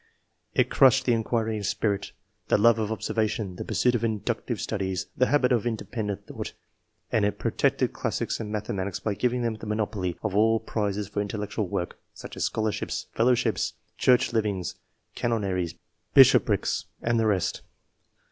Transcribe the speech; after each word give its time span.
It 0.55 0.71
crushed 0.71 1.05
the 1.05 1.13
inquiring 1.13 1.61
spirit, 1.61 2.11
the 2.47 2.57
love 2.57 2.79
of 2.79 2.91
observation, 2.91 3.57
the 3.57 3.63
pursuit 3.63 3.93
of 3.93 4.03
inductive 4.03 4.59
studies, 4.59 5.05
the 5.15 5.27
habit 5.27 5.51
of 5.51 5.67
independent 5.67 6.25
thought, 6.25 6.53
and 7.11 7.23
it 7.23 7.37
protected 7.37 7.93
classics 7.93 8.39
and 8.39 8.51
mathe 8.51 8.71
matics 8.73 9.03
by 9.03 9.13
giving 9.13 9.43
them 9.43 9.57
the 9.57 9.67
monopoly 9.67 10.17
of 10.23 10.35
all 10.35 10.59
prizes 10.59 11.07
for 11.07 11.21
intellectual 11.21 11.67
work, 11.67 11.99
such 12.15 12.35
as 12.35 12.45
scholarships, 12.45 13.09
fellowships, 13.13 13.73
church 13.95 14.33
livings, 14.33 14.73
canonries, 15.15 15.75
bishoprics, 16.15 16.85
and 17.03 17.19
the 17.19 17.27
rest. 17.27 17.61